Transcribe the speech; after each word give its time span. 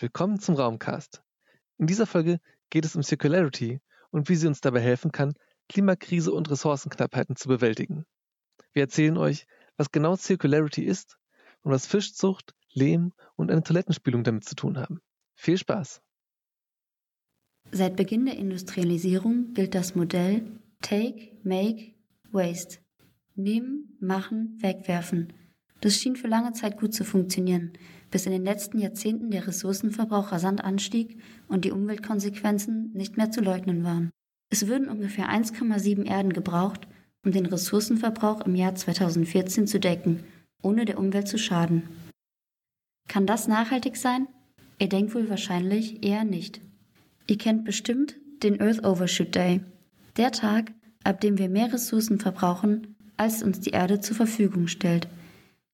Willkommen 0.00 0.40
zum 0.40 0.54
Raumcast. 0.54 1.22
In 1.76 1.86
dieser 1.86 2.06
Folge 2.06 2.40
geht 2.70 2.86
es 2.86 2.96
um 2.96 3.02
Circularity 3.02 3.80
und 4.10 4.30
wie 4.30 4.34
sie 4.34 4.46
uns 4.46 4.62
dabei 4.62 4.80
helfen 4.80 5.12
kann, 5.12 5.34
Klimakrise 5.68 6.32
und 6.32 6.50
Ressourcenknappheiten 6.50 7.36
zu 7.36 7.48
bewältigen. 7.48 8.06
Wir 8.72 8.84
erzählen 8.84 9.18
euch, 9.18 9.46
was 9.76 9.92
genau 9.92 10.16
Circularity 10.16 10.84
ist 10.84 11.18
und 11.60 11.72
was 11.72 11.86
Fischzucht, 11.86 12.54
Lehm 12.72 13.12
und 13.36 13.50
eine 13.50 13.62
Toilettenspülung 13.62 14.24
damit 14.24 14.44
zu 14.44 14.54
tun 14.54 14.78
haben. 14.78 15.02
Viel 15.34 15.58
Spaß! 15.58 16.00
Seit 17.70 17.96
Beginn 17.96 18.24
der 18.24 18.38
Industrialisierung 18.38 19.52
gilt 19.52 19.74
das 19.74 19.94
Modell 19.94 20.62
Take, 20.80 21.36
Make, 21.42 21.92
Waste. 22.32 22.78
Nehmen, 23.34 23.98
machen, 24.00 24.56
wegwerfen. 24.62 25.34
Das 25.82 25.96
schien 25.96 26.16
für 26.16 26.28
lange 26.28 26.52
Zeit 26.52 26.78
gut 26.78 26.94
zu 26.94 27.04
funktionieren, 27.04 27.74
bis 28.10 28.26
in 28.26 28.32
den 28.32 28.44
letzten 28.44 28.78
Jahrzehnten 28.78 29.30
der 29.30 29.46
Ressourcenverbrauch 29.46 30.32
rasant 30.32 30.64
anstieg 30.64 31.18
und 31.48 31.64
die 31.64 31.72
Umweltkonsequenzen 31.72 32.92
nicht 32.92 33.16
mehr 33.16 33.30
zu 33.30 33.40
leugnen 33.40 33.84
waren. 33.84 34.10
Es 34.50 34.66
würden 34.66 34.88
ungefähr 34.88 35.28
1,7 35.28 36.04
Erden 36.06 36.32
gebraucht, 36.32 36.88
um 37.24 37.32
den 37.32 37.46
Ressourcenverbrauch 37.46 38.46
im 38.46 38.54
Jahr 38.54 38.74
2014 38.74 39.66
zu 39.66 39.78
decken, 39.78 40.24
ohne 40.62 40.84
der 40.84 40.98
Umwelt 40.98 41.28
zu 41.28 41.38
schaden. 41.38 41.84
Kann 43.08 43.26
das 43.26 43.48
nachhaltig 43.48 43.96
sein? 43.96 44.26
Ihr 44.78 44.88
denkt 44.88 45.14
wohl 45.14 45.28
wahrscheinlich 45.28 46.04
eher 46.04 46.24
nicht. 46.24 46.60
Ihr 47.26 47.38
kennt 47.38 47.64
bestimmt 47.64 48.16
den 48.42 48.60
Earth 48.60 48.84
Overshoot 48.84 49.34
Day, 49.34 49.60
der 50.16 50.32
Tag, 50.32 50.72
ab 51.04 51.20
dem 51.20 51.38
wir 51.38 51.48
mehr 51.48 51.72
Ressourcen 51.72 52.18
verbrauchen, 52.18 52.96
als 53.16 53.42
uns 53.42 53.60
die 53.60 53.70
Erde 53.70 54.00
zur 54.00 54.16
Verfügung 54.16 54.66
stellt. 54.66 55.06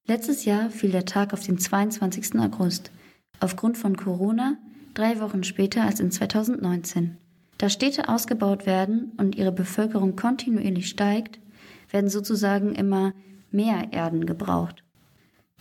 Letztes 0.08 0.44
Jahr 0.44 0.70
fiel 0.70 0.90
der 0.90 1.04
Tag 1.04 1.32
auf 1.32 1.42
den 1.42 1.58
22. 1.58 2.38
August, 2.38 2.92
aufgrund 3.40 3.76
von 3.76 3.96
Corona 3.96 4.56
drei 4.94 5.20
Wochen 5.20 5.42
später 5.42 5.82
als 5.82 5.98
in 5.98 6.12
2019. 6.12 7.16
Da 7.58 7.68
Städte 7.68 8.08
ausgebaut 8.08 8.66
werden 8.66 9.12
und 9.16 9.34
ihre 9.34 9.50
Bevölkerung 9.50 10.14
kontinuierlich 10.14 10.88
steigt, 10.88 11.40
werden 11.90 12.08
sozusagen 12.08 12.74
immer 12.74 13.14
mehr 13.50 13.92
Erden 13.92 14.27
gebraucht. 14.27 14.84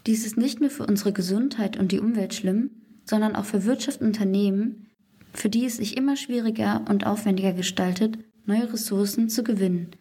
Dies 0.05 0.25
ist 0.25 0.37
nicht 0.37 0.61
nur 0.61 0.69
für 0.69 0.85
unsere 0.85 1.11
Gesundheit 1.11 1.77
und 1.77 1.91
die 1.91 1.99
Umwelt 1.99 2.35
schlimm, 2.35 2.69
sondern 3.03 3.35
auch 3.35 3.45
für 3.45 3.65
Wirtschaft 3.65 4.01
und 4.01 4.07
Unternehmen, 4.07 4.85
für 5.33 5.49
die 5.49 5.65
es 5.65 5.77
sich 5.77 5.97
immer 5.97 6.15
schwieriger 6.15 6.85
und 6.87 7.07
aufwendiger 7.07 7.53
gestaltet, 7.53 8.19
neue 8.45 8.71
Ressourcen 8.71 9.27
zu 9.27 9.43
gewinnen. 9.43 9.91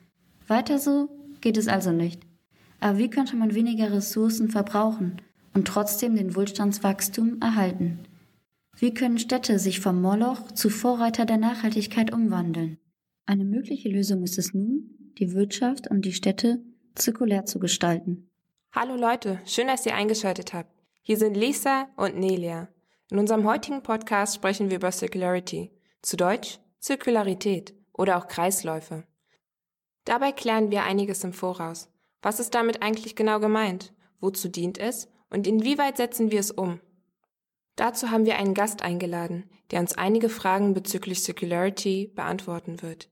Weiter 0.46 0.78
so 0.78 1.08
geht 1.40 1.56
es 1.56 1.66
also 1.66 1.92
nicht. 1.92 2.23
Aber 2.84 2.98
wie 2.98 3.08
könnte 3.08 3.34
man 3.34 3.54
weniger 3.54 3.90
Ressourcen 3.90 4.50
verbrauchen 4.50 5.22
und 5.54 5.66
trotzdem 5.66 6.16
den 6.16 6.36
Wohlstandswachstum 6.36 7.40
erhalten? 7.40 8.00
Wie 8.76 8.92
können 8.92 9.18
Städte 9.18 9.58
sich 9.58 9.80
vom 9.80 10.02
Moloch 10.02 10.52
zu 10.52 10.68
Vorreiter 10.68 11.24
der 11.24 11.38
Nachhaltigkeit 11.38 12.12
umwandeln? 12.12 12.76
Eine 13.24 13.46
mögliche 13.46 13.88
Lösung 13.88 14.22
ist 14.22 14.36
es 14.36 14.52
nun, 14.52 14.90
die 15.18 15.32
Wirtschaft 15.32 15.90
und 15.90 16.02
die 16.02 16.12
Städte 16.12 16.62
zirkulär 16.94 17.46
zu 17.46 17.58
gestalten. 17.58 18.28
Hallo 18.72 18.96
Leute, 18.96 19.40
schön, 19.46 19.68
dass 19.68 19.86
ihr 19.86 19.94
eingeschaltet 19.94 20.52
habt. 20.52 20.70
Hier 21.00 21.16
sind 21.16 21.38
Lisa 21.38 21.88
und 21.96 22.18
Nelia. 22.18 22.68
In 23.10 23.18
unserem 23.18 23.44
heutigen 23.44 23.82
Podcast 23.82 24.34
sprechen 24.34 24.68
wir 24.68 24.76
über 24.76 24.92
Circularity, 24.92 25.70
zu 26.02 26.18
Deutsch 26.18 26.58
Zirkularität 26.80 27.72
oder 27.94 28.18
auch 28.18 28.28
Kreisläufe. 28.28 29.04
Dabei 30.04 30.32
klären 30.32 30.70
wir 30.70 30.82
einiges 30.82 31.24
im 31.24 31.32
Voraus. 31.32 31.88
Was 32.24 32.40
ist 32.40 32.54
damit 32.54 32.80
eigentlich 32.80 33.16
genau 33.16 33.38
gemeint? 33.38 33.92
Wozu 34.18 34.48
dient 34.48 34.78
es? 34.78 35.10
Und 35.28 35.46
inwieweit 35.46 35.98
setzen 35.98 36.30
wir 36.30 36.40
es 36.40 36.50
um? 36.50 36.80
Dazu 37.76 38.10
haben 38.10 38.24
wir 38.24 38.38
einen 38.38 38.54
Gast 38.54 38.80
eingeladen, 38.80 39.50
der 39.70 39.80
uns 39.80 39.98
einige 39.98 40.30
Fragen 40.30 40.72
bezüglich 40.72 41.22
Circularity 41.22 42.10
beantworten 42.14 42.80
wird. 42.80 43.10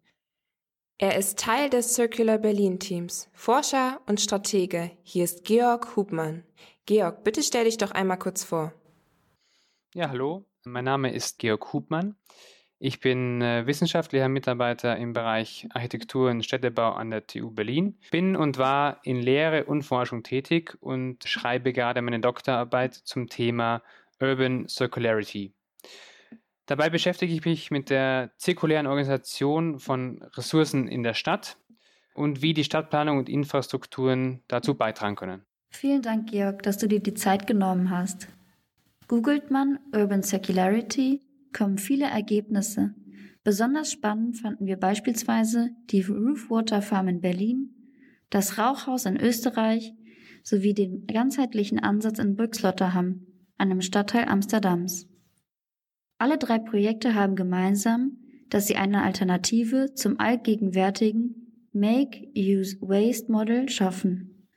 Er 0.97 1.19
ist 1.19 1.39
Teil 1.39 1.69
des 1.69 1.95
Circular 1.95 2.39
Berlin 2.39 2.79
Teams, 2.79 3.29
Forscher 3.35 4.01
und 4.07 4.19
Stratege. 4.19 4.93
Hier 5.03 5.25
ist 5.25 5.45
Georg 5.45 5.95
Hubmann. 5.95 6.45
Georg, 6.87 7.23
bitte 7.23 7.43
stell 7.43 7.67
dich 7.67 7.77
doch 7.77 7.91
einmal 7.91 8.19
kurz 8.19 8.45
vor. 8.45 8.73
Ja, 9.93 10.09
hallo. 10.09 10.47
Mein 10.65 10.87
Name 10.87 11.13
ist 11.13 11.39
Georg 11.39 11.75
Hubmann. 11.75 12.17
Ich 12.85 12.99
bin 12.99 13.41
äh, 13.43 13.65
wissenschaftlicher 13.65 14.29
Mitarbeiter 14.29 14.97
im 14.97 15.13
Bereich 15.13 15.69
Architektur 15.71 16.31
und 16.31 16.45
Städtebau 16.45 16.91
an 16.95 17.13
der 17.13 17.29
TU 17.29 17.53
Berlin, 17.53 17.97
bin 18.11 18.35
und 18.35 18.59
war 18.59 18.99
in 19.05 19.23
Lehre 19.23 19.67
und 19.67 19.85
Forschung 19.85 20.25
tätig 20.25 20.77
und 20.81 21.23
schreibe 21.23 21.73
gerade 21.73 22.03
meine 22.03 22.19
Doktorarbeit 22.19 22.95
zum 22.95 23.29
Thema 23.29 23.83
Urban 24.21 24.67
Circularity. 24.67 25.53
Dabei 26.67 26.91
beschäftige 26.91 27.33
ich 27.33 27.45
mich 27.45 27.71
mit 27.71 27.89
der 27.89 28.33
zirkulären 28.37 28.89
Organisation 28.89 29.79
von 29.79 30.21
Ressourcen 30.37 30.89
in 30.89 31.05
der 31.05 31.15
Stadt 31.15 31.59
und 32.15 32.43
wie 32.43 32.53
die 32.53 32.65
Stadtplanung 32.65 33.19
und 33.19 33.29
Infrastrukturen 33.29 34.43
dazu 34.49 34.75
beitragen 34.75 35.15
können. 35.15 35.47
Vielen 35.71 36.03
Dank, 36.03 36.33
Georg, 36.33 36.65
dass 36.65 36.79
du 36.79 36.89
dir 36.89 36.99
die 36.99 37.15
Zeit 37.15 37.47
genommen 37.47 37.91
hast. 37.91 38.27
Googelt 39.07 39.53
man 39.53 39.79
Urban 39.95 40.25
Circularity, 40.25 41.21
kommen 41.53 41.79
viele 41.79 42.07
Ergebnisse. 42.07 42.95
Besonders 43.45 43.91
spannend 43.91 44.39
fanden 44.39 44.67
wir 44.67 44.77
beispielsweise 44.77 45.71
die 45.91 46.03
Roofwater 46.03 46.81
Farm 46.83 47.09
in 47.09 47.21
Berlin, 47.21 47.75
das 48.31 48.59
Rauchhaus 48.59 49.05
in 49.05 49.17
Österreich 49.17 49.93
sowie 50.43 50.75
den 50.75 51.07
ganzheitlichen 51.07 51.79
Ansatz 51.79 52.19
in 52.19 52.35
Brüxlotterham, 52.37 53.27
einem 53.59 53.81
Stadtteil 53.81 54.27
Amsterdams. 54.27 55.09
Alle 56.19 56.39
drei 56.39 56.59
Projekte 56.59 57.15
haben 57.15 57.37
gemeinsam, 57.37 58.19
dass 58.49 58.67
sie 58.67 58.77
eine 58.77 59.03
Alternative 59.03 59.95
zum 59.95 60.21
allgegenwärtigen 60.21 61.67
Make, 61.73 62.29
Use, 62.37 62.77
Waste 62.81 63.31
Model 63.33 63.69
schaffen. 63.69 64.49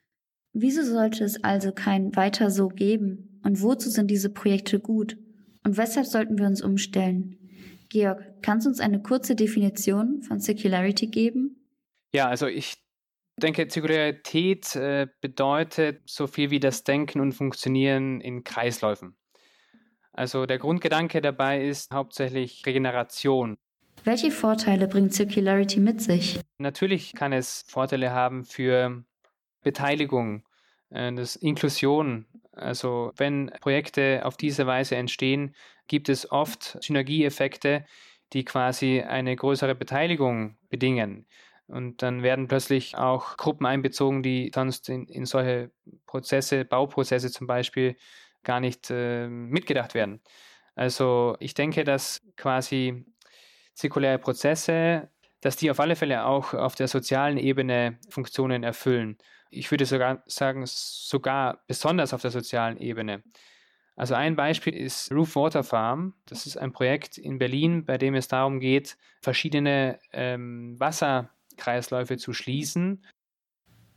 Wieso 0.53 0.83
sollte 0.83 1.23
es 1.23 1.43
also 1.43 1.71
kein 1.71 2.15
Weiter 2.15 2.49
so 2.49 2.67
geben 2.67 3.39
und 3.43 3.61
wozu 3.61 3.89
sind 3.89 4.11
diese 4.11 4.29
Projekte 4.29 4.79
gut 4.79 5.17
und 5.65 5.77
weshalb 5.77 6.05
sollten 6.05 6.37
wir 6.37 6.45
uns 6.45 6.61
umstellen? 6.61 7.37
Georg, 7.89 8.23
kannst 8.41 8.65
du 8.65 8.69
uns 8.69 8.79
eine 8.79 9.01
kurze 9.01 9.35
Definition 9.35 10.21
von 10.21 10.39
Circularity 10.39 11.07
geben? 11.07 11.67
Ja, 12.13 12.27
also 12.27 12.47
ich 12.47 12.77
denke, 13.41 13.67
Zirkularität 13.67 14.75
äh, 14.75 15.07
bedeutet 15.21 16.01
so 16.05 16.27
viel 16.27 16.51
wie 16.51 16.59
das 16.59 16.83
Denken 16.83 17.19
und 17.19 17.33
Funktionieren 17.33 18.21
in 18.21 18.43
Kreisläufen. 18.43 19.15
Also 20.13 20.45
der 20.45 20.59
Grundgedanke 20.59 21.21
dabei 21.21 21.65
ist 21.65 21.91
hauptsächlich 21.91 22.65
Regeneration. 22.65 23.57
Welche 24.05 24.31
Vorteile 24.31 24.87
bringt 24.87 25.13
Circularity 25.13 25.79
mit 25.79 26.01
sich? 26.01 26.39
Natürlich 26.57 27.13
kann 27.13 27.33
es 27.33 27.65
Vorteile 27.67 28.11
haben 28.11 28.45
für 28.45 29.03
Beteiligung, 29.61 30.43
äh, 30.91 31.11
das 31.11 31.35
Inklusion. 31.35 32.25
Also 32.55 33.11
wenn 33.17 33.51
Projekte 33.61 34.21
auf 34.23 34.37
diese 34.37 34.67
Weise 34.67 34.95
entstehen, 34.95 35.55
gibt 35.87 36.09
es 36.09 36.31
oft 36.31 36.77
Synergieeffekte, 36.81 37.85
die 38.33 38.43
quasi 38.43 39.01
eine 39.01 39.35
größere 39.35 39.75
Beteiligung 39.75 40.57
bedingen. 40.69 41.27
Und 41.67 42.03
dann 42.03 42.21
werden 42.21 42.47
plötzlich 42.47 42.97
auch 42.97 43.37
Gruppen 43.37 43.65
einbezogen, 43.65 44.21
die 44.21 44.51
sonst 44.53 44.89
in, 44.89 45.07
in 45.07 45.25
solche 45.25 45.71
Prozesse, 46.05 46.65
Bauprozesse 46.65 47.31
zum 47.31 47.47
Beispiel, 47.47 47.95
gar 48.43 48.59
nicht 48.59 48.91
äh, 48.91 49.27
mitgedacht 49.27 49.95
werden. 49.95 50.21
Also 50.75 51.35
ich 51.39 51.53
denke, 51.53 51.83
dass 51.83 52.21
quasi 52.35 53.05
zirkuläre 53.73 54.19
Prozesse, 54.19 55.09
dass 55.41 55.55
die 55.55 55.71
auf 55.71 55.79
alle 55.79 55.95
Fälle 55.95 56.25
auch 56.25 56.53
auf 56.53 56.75
der 56.75 56.87
sozialen 56.87 57.37
Ebene 57.37 57.99
Funktionen 58.09 58.63
erfüllen. 58.63 59.17
Ich 59.49 59.71
würde 59.71 59.85
sogar 59.85 60.23
sagen, 60.25 60.63
sogar 60.65 61.63
besonders 61.67 62.13
auf 62.13 62.21
der 62.21 62.31
sozialen 62.31 62.77
Ebene. 62.77 63.23
Also 63.95 64.13
ein 64.13 64.35
Beispiel 64.35 64.73
ist 64.73 65.11
Roof 65.11 65.35
Water 65.35 65.63
Farm. 65.63 66.13
Das 66.25 66.45
ist 66.45 66.57
ein 66.57 66.73
Projekt 66.73 67.17
in 67.17 67.37
Berlin, 67.37 67.85
bei 67.85 67.97
dem 67.97 68.15
es 68.15 68.27
darum 68.27 68.59
geht, 68.59 68.97
verschiedene 69.21 69.99
ähm, 70.11 70.77
Wasser 70.79 71.29
Kreisläufe 71.57 72.17
zu 72.17 72.33
schließen. 72.33 73.03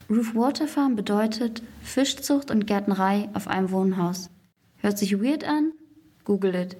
Roof 0.08 0.34
Water 0.34 0.68
Farm 0.68 0.94
bedeutet 0.94 1.62
Fischzucht 1.82 2.50
und 2.50 2.66
Gärtnerei 2.66 3.28
auf 3.34 3.48
einem 3.48 3.70
Wohnhaus. 3.72 4.30
Hört 4.76 4.98
sich 4.98 5.20
weird 5.20 5.44
an? 5.44 5.72
Google 6.24 6.54
it. 6.54 6.76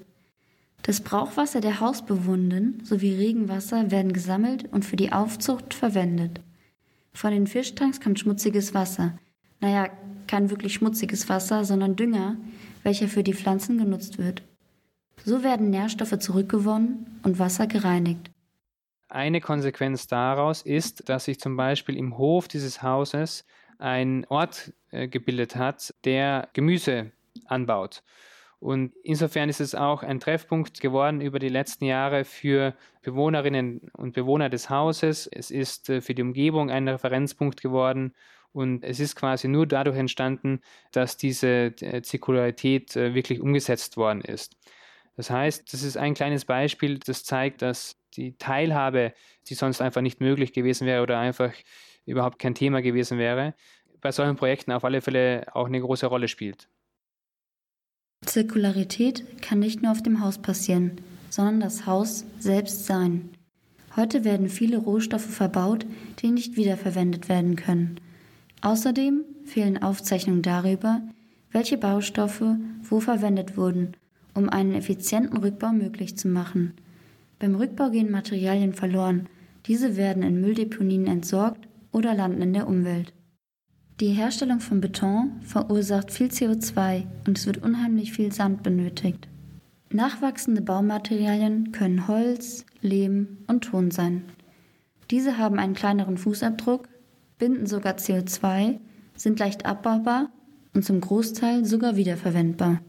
Das 0.83 1.01
Brauchwasser 1.01 1.61
der 1.61 1.81
Hausbewohnenden 1.81 2.85
sowie 2.85 3.15
Regenwasser 3.15 3.91
werden 3.91 4.13
gesammelt 4.13 4.73
und 4.73 4.85
für 4.85 4.97
die 4.97 5.13
Aufzucht 5.13 5.75
verwendet. 5.75 6.41
Von 7.19 7.33
den 7.33 7.49
Fischtanks 7.49 8.01
kommt 8.01 8.21
schmutziges 8.21 8.75
Wasser. 8.75 9.19
Naja, 9.59 9.89
kein 10.29 10.51
wirklich 10.51 10.75
schmutziges 10.75 11.29
Wasser, 11.29 11.65
sondern 11.65 11.97
Dünger, 11.97 12.37
welcher 12.85 13.09
für 13.09 13.25
die 13.25 13.35
Pflanzen 13.35 13.77
genutzt 13.77 14.19
wird. 14.19 14.45
So 15.25 15.43
werden 15.43 15.69
Nährstoffe 15.69 16.17
zurückgewonnen 16.21 17.19
und 17.25 17.41
Wasser 17.41 17.67
gereinigt. 17.67 18.31
Eine 19.09 19.41
Konsequenz 19.41 20.07
daraus 20.07 20.63
ist, 20.63 21.09
dass 21.09 21.25
sich 21.25 21.41
zum 21.41 21.57
Beispiel 21.57 21.97
im 21.97 22.17
Hof 22.19 22.47
dieses 22.47 22.85
Hauses 22.85 23.45
ein 23.79 24.25
Ort 24.29 24.73
äh, 24.93 25.09
gebildet 25.09 25.57
hat, 25.57 25.93
der 26.05 26.49
Gemüse 26.53 27.11
anbaut. 27.47 28.05
Und 28.61 28.93
insofern 29.05 29.49
ist 29.49 29.61
es 29.61 29.75
auch 29.75 30.03
ein 30.03 30.19
Treffpunkt 30.19 30.81
geworden 30.81 31.21
über 31.21 31.39
die 31.39 31.49
letzten 31.49 31.85
Jahre 31.85 32.25
für 32.25 32.75
Bewohnerinnen 33.03 33.91
und 33.93 34.15
Bewohner 34.15 34.49
des 34.49 34.69
Hauses. 34.69 35.29
Es 35.29 35.51
ist 35.51 35.89
äh, 35.89 36.01
für 36.01 36.15
die 36.15 36.23
Umgebung 36.23 36.71
ein 36.71 36.89
Referenzpunkt 36.89 37.63
geworden. 37.63 38.15
Und 38.53 38.83
es 38.83 38.99
ist 38.99 39.15
quasi 39.15 39.47
nur 39.47 39.67
dadurch 39.67 39.97
entstanden, 39.97 40.61
dass 40.91 41.17
diese 41.17 41.73
äh, 41.81 42.03
Zirkularität 42.03 42.97
äh, 42.97 43.15
wirklich 43.15 43.41
umgesetzt 43.41 43.97
worden 43.97 44.23
ist. 44.23 44.57
Das 45.17 45.31
heißt, 45.31 45.73
das 45.73 45.83
ist 45.83 45.97
ein 45.97 46.15
kleines 46.15 46.45
Beispiel, 46.45 46.99
das 46.99 47.25
zeigt, 47.25 47.63
dass 47.63 48.01
die 48.17 48.37
Teilhabe, 48.39 49.13
die 49.49 49.55
sonst 49.55 49.81
einfach 49.81 50.01
nicht 50.01 50.21
möglich 50.21 50.53
gewesen 50.53 50.87
wäre 50.87 51.03
oder 51.03 51.19
einfach 51.19 51.53
überhaupt 52.07 52.39
kein 52.39 52.55
Thema 52.55 52.83
gewesen 52.83 53.19
wäre, 53.19 53.55
bei 54.01 54.13
solchen 54.13 54.37
Projekten 54.37 54.73
auf 54.73 54.85
alle 54.85 55.01
Fälle 55.01 55.47
auch 55.53 55.67
eine 55.67 55.81
große 55.81 56.07
Rolle 56.07 56.29
spielt. 56.29 56.69
Zirkularität 58.25 59.25
kann 59.41 59.59
nicht 59.59 59.83
nur 59.83 59.93
auf 59.93 60.03
dem 60.03 60.23
Haus 60.23 60.39
passieren, 60.39 60.93
sondern 61.31 61.61
das 61.61 61.87
Haus 61.87 62.25
selbst 62.39 62.85
sein. 62.87 63.31
Heute 63.97 64.25
werden 64.25 64.49
viele 64.49 64.79
Rohstoffe 64.79 65.27
verbaut, 65.27 65.87
die 66.21 66.31
nicht 66.31 66.57
wiederverwendet 66.57 67.29
werden 67.29 67.57
können. 67.57 68.01
Außerdem 68.61 69.25
fehlen 69.45 69.83
Aufzeichnungen 69.83 70.43
darüber, 70.43 71.01
welche 71.53 71.79
Baustoffe 71.79 72.57
wo 72.83 73.01
verwendet 73.01 73.57
wurden, 73.57 73.95
um 74.35 74.49
einen 74.49 74.75
effizienten 74.75 75.37
Rückbau 75.37 75.73
möglich 75.73 76.17
zu 76.17 76.29
machen. 76.29 76.75
Beim 77.39 77.55
Rückbau 77.55 77.91
gehen 77.91 78.11
Materialien 78.11 78.73
verloren, 78.73 79.27
diese 79.67 79.97
werden 79.97 80.23
in 80.23 80.41
Mülldeponien 80.41 81.07
entsorgt 81.07 81.67
oder 81.93 82.15
landen 82.15 82.43
in 82.43 82.53
der 82.53 82.69
Umwelt. 82.69 83.13
Die 84.01 84.13
Herstellung 84.13 84.61
von 84.61 84.81
Beton 84.81 85.41
verursacht 85.43 86.13
viel 86.13 86.29
CO2 86.29 87.05
und 87.27 87.37
es 87.37 87.47
wird 87.47 87.59
unheimlich 87.59 88.13
viel 88.13 88.31
Sand 88.31 88.63
benötigt. 88.63 89.27
Nachwachsende 89.91 90.63
Baumaterialien 90.63 91.73
können 91.73 92.07
Holz, 92.07 92.65
Lehm 92.81 93.39
und 93.49 93.65
Ton 93.65 93.91
sein. 93.91 94.23
Diese 95.11 95.37
haben 95.37 95.59
einen 95.59 95.75
kleineren 95.75 96.17
Fußabdruck, 96.17 96.89
binden 97.39 97.67
sogar 97.67 97.95
CO2, 97.95 98.79
sind 99.17 99.41
leicht 99.41 99.67
abbaubar 99.67 100.31
und 100.75 100.85
zum 100.85 101.01
Großteil 101.01 101.65
sogar 101.65 101.97
wiederverwendbar. 101.97 102.81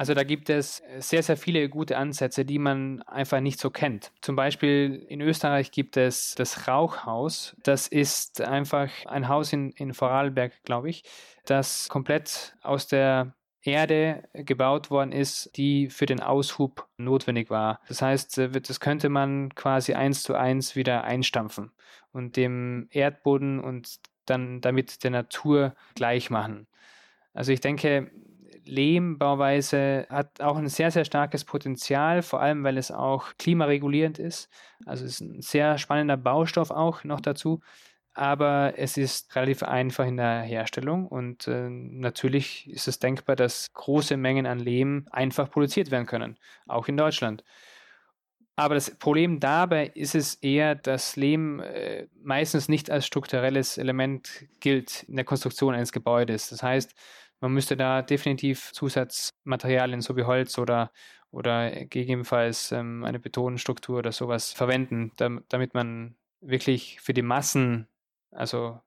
Also 0.00 0.14
da 0.14 0.24
gibt 0.24 0.48
es 0.48 0.82
sehr, 1.00 1.22
sehr 1.22 1.36
viele 1.36 1.68
gute 1.68 1.98
Ansätze, 1.98 2.46
die 2.46 2.58
man 2.58 3.02
einfach 3.02 3.40
nicht 3.40 3.60
so 3.60 3.68
kennt. 3.68 4.12
Zum 4.22 4.34
Beispiel 4.34 5.04
in 5.10 5.20
Österreich 5.20 5.72
gibt 5.72 5.98
es 5.98 6.34
das 6.36 6.66
Rauchhaus. 6.66 7.54
Das 7.64 7.86
ist 7.86 8.40
einfach 8.40 8.88
ein 9.04 9.28
Haus 9.28 9.52
in, 9.52 9.72
in 9.72 9.92
Vorarlberg, 9.92 10.54
glaube 10.64 10.88
ich, 10.88 11.04
das 11.44 11.90
komplett 11.90 12.56
aus 12.62 12.86
der 12.86 13.34
Erde 13.60 14.22
gebaut 14.32 14.90
worden 14.90 15.12
ist, 15.12 15.54
die 15.58 15.90
für 15.90 16.06
den 16.06 16.20
Aushub 16.22 16.88
notwendig 16.96 17.50
war. 17.50 17.80
Das 17.86 18.00
heißt, 18.00 18.38
äh, 18.38 18.48
das 18.58 18.80
könnte 18.80 19.10
man 19.10 19.54
quasi 19.54 19.92
eins 19.92 20.22
zu 20.22 20.32
eins 20.34 20.76
wieder 20.76 21.04
einstampfen 21.04 21.72
und 22.10 22.38
dem 22.38 22.88
Erdboden 22.90 23.60
und 23.60 24.00
dann 24.24 24.62
damit 24.62 25.04
der 25.04 25.10
Natur 25.10 25.74
gleich 25.94 26.30
machen. 26.30 26.68
Also 27.34 27.52
ich 27.52 27.60
denke, 27.60 28.10
Lehmbauweise 28.64 30.06
hat 30.10 30.40
auch 30.40 30.56
ein 30.56 30.68
sehr, 30.68 30.90
sehr 30.90 31.04
starkes 31.04 31.44
Potenzial, 31.44 32.22
vor 32.22 32.40
allem 32.40 32.64
weil 32.64 32.78
es 32.78 32.90
auch 32.90 33.36
klimaregulierend 33.38 34.18
ist. 34.18 34.48
Also 34.86 35.04
es 35.04 35.12
ist 35.12 35.20
ein 35.20 35.42
sehr 35.42 35.78
spannender 35.78 36.16
Baustoff 36.16 36.70
auch 36.70 37.04
noch 37.04 37.20
dazu. 37.20 37.60
Aber 38.12 38.74
es 38.76 38.96
ist 38.96 39.34
relativ 39.36 39.62
einfach 39.62 40.04
in 40.04 40.16
der 40.16 40.42
Herstellung 40.42 41.06
und 41.06 41.46
äh, 41.46 41.70
natürlich 41.70 42.68
ist 42.68 42.88
es 42.88 42.98
denkbar, 42.98 43.36
dass 43.36 43.72
große 43.72 44.16
Mengen 44.16 44.46
an 44.46 44.58
Lehm 44.58 45.06
einfach 45.12 45.48
produziert 45.48 45.92
werden 45.92 46.06
können, 46.06 46.36
auch 46.66 46.88
in 46.88 46.96
Deutschland. 46.96 47.44
Aber 48.56 48.74
das 48.74 48.90
Problem 48.90 49.40
dabei 49.40 49.86
ist 49.94 50.14
es 50.14 50.34
eher, 50.34 50.74
dass 50.74 51.16
Lehm 51.16 51.60
äh, 51.60 52.08
meistens 52.22 52.68
nicht 52.68 52.90
als 52.90 53.06
strukturelles 53.06 53.78
Element 53.78 54.44
gilt 54.60 55.04
in 55.04 55.16
der 55.16 55.24
Konstruktion 55.24 55.72
eines 55.72 55.92
Gebäudes. 55.92 56.50
Das 56.50 56.62
heißt, 56.62 56.94
man 57.40 57.52
müsste 57.52 57.76
da 57.76 58.02
definitiv 58.02 58.72
Zusatzmaterialien 58.72 60.00
so 60.00 60.16
wie 60.16 60.24
Holz 60.24 60.58
oder, 60.58 60.92
oder 61.30 61.70
gegebenenfalls 61.86 62.72
ähm, 62.72 63.04
eine 63.04 63.18
Betonstruktur 63.20 63.98
oder 63.98 64.12
sowas 64.12 64.52
verwenden, 64.52 65.12
damit 65.16 65.74
man 65.74 66.16
wirklich 66.40 67.00
für 67.00 67.14
die 67.14 67.22
Massen, 67.22 67.88
also 68.30 68.80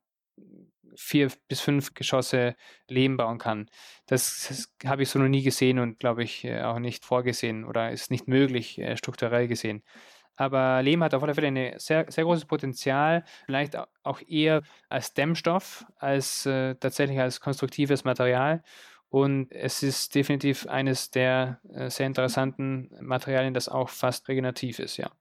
vier 0.96 1.32
bis 1.48 1.62
fünf 1.62 1.94
Geschosse 1.94 2.56
Lehm 2.88 3.18
bauen 3.18 3.40
kann. 3.40 3.70
Das, 4.06 4.48
das 4.48 4.90
habe 4.90 5.04
ich 5.04 5.10
so 5.10 5.20
noch 5.20 5.28
nie 5.28 5.44
gesehen 5.44 5.80
und 5.80 6.00
glaube 6.00 6.24
ich 6.24 6.44
äh, 6.46 6.62
auch 6.62 6.80
nicht 6.80 7.06
vorgesehen 7.06 7.66
oder 7.66 7.92
ist 7.92 8.12
nicht 8.12 8.28
möglich 8.28 8.80
äh, 8.80 8.98
strukturell 8.98 9.48
gesehen. 9.48 9.84
Aber 10.36 10.82
Lehm 10.82 11.04
hat 11.04 11.14
auf 11.14 11.24
alle 11.24 11.36
Fälle 11.36 11.48
ein 11.48 11.80
sehr, 11.80 12.06
sehr 12.10 12.24
großes 12.24 12.46
Potenzial, 12.46 13.24
vielleicht 13.46 13.78
auch 14.04 14.22
eher 14.28 14.64
als 14.90 15.14
Dämmstoff, 15.14 15.86
als 15.98 16.46
äh, 16.46 16.76
tatsächlich 16.76 17.20
als 17.20 17.40
konstruktives 17.40 18.04
Material. 18.04 18.64
Und 19.10 19.52
es 19.52 19.84
ist 19.84 20.16
definitiv 20.16 20.66
eines 20.68 21.12
der 21.12 21.60
äh, 21.72 21.90
sehr 21.90 22.08
interessanten 22.08 22.90
Materialien, 23.00 23.54
das 23.54 23.70
auch 23.70 23.90
fast 23.90 24.28
regenerativ 24.28 24.80
ist, 24.80 24.98
ja. 24.98 25.12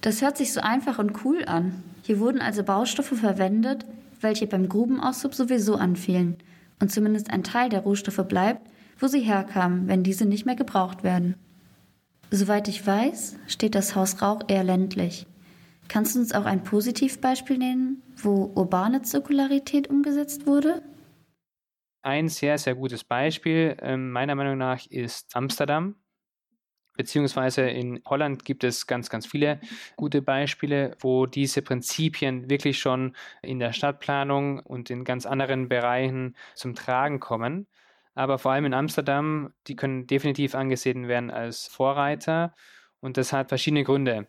Das 0.00 0.20
hört 0.20 0.36
sich 0.36 0.52
so 0.52 0.60
einfach 0.60 0.98
und 0.98 1.24
cool 1.24 1.44
an. 1.46 1.82
Hier 2.02 2.18
wurden 2.18 2.42
also 2.42 2.62
Baustoffe 2.64 3.16
verwendet, 3.18 3.86
welche 4.20 4.46
beim 4.46 4.68
Grubenaushub 4.68 5.34
sowieso 5.34 5.76
anfielen. 5.76 6.38
Und 6.80 6.90
zumindest 6.90 7.30
ein 7.30 7.44
Teil 7.44 7.68
der 7.68 7.80
Rohstoffe 7.80 8.26
bleibt, 8.28 8.68
wo 8.98 9.06
sie 9.06 9.20
herkamen, 9.20 9.88
wenn 9.88 10.02
diese 10.02 10.26
nicht 10.26 10.44
mehr 10.44 10.56
gebraucht 10.56 11.02
werden. 11.04 11.36
Soweit 12.30 12.66
ich 12.66 12.84
weiß, 12.84 13.36
steht 13.46 13.76
das 13.76 13.94
Haus 13.94 14.20
Rauch 14.20 14.42
eher 14.48 14.64
ländlich. 14.64 15.26
Kannst 15.88 16.16
du 16.16 16.20
uns 16.20 16.32
auch 16.32 16.44
ein 16.44 16.64
Positivbeispiel 16.64 17.58
nennen, 17.58 18.02
wo 18.16 18.50
urbane 18.54 19.02
Zirkularität 19.02 19.88
umgesetzt 19.88 20.46
wurde? 20.46 20.82
Ein 22.02 22.28
sehr, 22.28 22.58
sehr 22.58 22.74
gutes 22.74 23.04
Beispiel 23.04 23.76
äh, 23.80 23.96
meiner 23.96 24.34
Meinung 24.34 24.58
nach 24.58 24.84
ist 24.86 25.36
Amsterdam. 25.36 25.94
Beziehungsweise 26.96 27.62
in 27.62 28.00
Holland 28.06 28.44
gibt 28.44 28.64
es 28.64 28.86
ganz, 28.86 29.10
ganz 29.10 29.26
viele 29.26 29.60
gute 29.96 30.22
Beispiele, 30.22 30.96
wo 31.00 31.26
diese 31.26 31.62
Prinzipien 31.62 32.48
wirklich 32.48 32.78
schon 32.78 33.14
in 33.42 33.58
der 33.58 33.72
Stadtplanung 33.72 34.60
und 34.60 34.90
in 34.90 35.04
ganz 35.04 35.26
anderen 35.26 35.68
Bereichen 35.68 36.34
zum 36.54 36.74
Tragen 36.74 37.20
kommen 37.20 37.68
aber 38.16 38.38
vor 38.38 38.52
allem 38.52 38.64
in 38.64 38.74
Amsterdam, 38.74 39.52
die 39.68 39.76
können 39.76 40.06
definitiv 40.06 40.54
angesehen 40.54 41.06
werden 41.06 41.30
als 41.30 41.66
Vorreiter 41.68 42.54
und 43.00 43.18
das 43.18 43.32
hat 43.32 43.50
verschiedene 43.50 43.84
Gründe. 43.84 44.26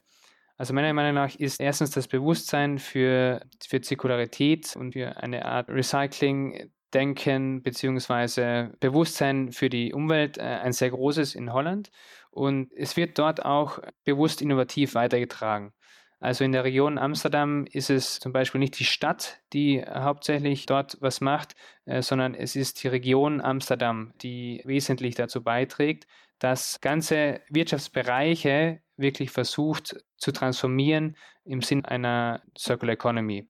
Also 0.58 0.74
meiner 0.74 0.94
Meinung 0.94 1.14
nach 1.14 1.34
ist 1.36 1.62
erstens 1.62 1.92
das 1.92 2.08
Bewusstsein 2.08 2.80
für, 2.80 3.42
für 3.66 3.80
Zirkularität 3.80 4.76
und 4.76 4.94
für 4.94 5.16
eine 5.18 5.46
Art 5.46 5.70
Recycling-Denken 5.70 7.64
beziehungsweise 7.64 8.74
Bewusstsein 8.82 9.52
für 9.52 9.70
die 9.70 9.94
Umwelt 9.94 10.38
äh, 10.38 10.42
ein 10.42 10.74
sehr 10.74 10.90
großes 10.90 11.36
in 11.36 11.54
Holland 11.54 11.90
und 12.30 12.74
es 12.74 12.98
wird 12.98 13.18
dort 13.18 13.46
auch 13.46 13.80
bewusst 14.04 14.42
innovativ 14.42 14.96
weitergetragen. 14.96 15.72
Also 16.20 16.44
in 16.44 16.52
der 16.52 16.64
Region 16.64 16.98
Amsterdam 16.98 17.66
ist 17.72 17.92
es 17.92 18.20
zum 18.20 18.34
Beispiel 18.34 18.60
nicht 18.60 18.80
die 18.80 18.86
Stadt, 18.86 19.40
die 19.54 19.84
hauptsächlich 19.84 20.66
dort 20.66 20.98
was 21.00 21.22
macht, 21.22 21.56
äh, 21.86 22.02
sondern 22.02 22.34
es 22.34 22.56
ist 22.56 22.84
die 22.84 22.88
Region 22.88 23.40
Amsterdam, 23.40 24.14
die 24.22 24.62
wesentlich 24.66 25.16
dazu 25.16 25.44
beiträgt, 25.44 26.08
dass 26.40 26.82
ganze 26.82 27.42
Wirtschaftsbereiche 27.50 28.82
wirklich 28.96 29.30
versucht 29.32 30.04
zu 30.18 30.32
transformieren 30.32 31.16
im 31.46 31.62
Sinn 31.62 31.86
einer 31.86 32.42
Circular 32.58 32.94
Economy. 32.94 33.48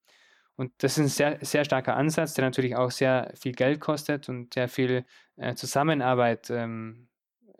Und 0.57 0.71
das 0.79 0.97
ist 0.97 1.03
ein 1.03 1.07
sehr, 1.07 1.37
sehr 1.41 1.65
starker 1.65 1.95
Ansatz, 1.95 2.33
der 2.33 2.43
natürlich 2.43 2.75
auch 2.75 2.91
sehr 2.91 3.31
viel 3.39 3.53
Geld 3.53 3.79
kostet 3.79 4.27
und 4.27 4.55
sehr 4.55 4.67
viel 4.67 5.05
äh, 5.37 5.53
Zusammenarbeit 5.55 6.49
ähm, 6.49 7.07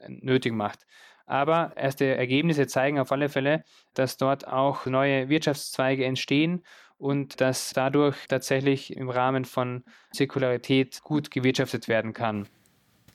nötig 0.07 0.53
macht. 0.53 0.85
Aber 1.27 1.73
erste 1.75 2.05
Ergebnisse 2.05 2.67
zeigen 2.67 2.99
auf 2.99 3.11
alle 3.11 3.29
Fälle, 3.29 3.63
dass 3.93 4.17
dort 4.17 4.47
auch 4.47 4.85
neue 4.85 5.29
Wirtschaftszweige 5.29 6.05
entstehen 6.05 6.63
und 6.97 7.41
dass 7.41 7.73
dadurch 7.73 8.27
tatsächlich 8.27 8.95
im 8.95 9.09
Rahmen 9.09 9.45
von 9.45 9.83
Zirkularität 10.11 11.01
gut 11.03 11.29
gewirtschaftet 11.29 11.87
werden 11.87 12.13
kann. 12.13 12.47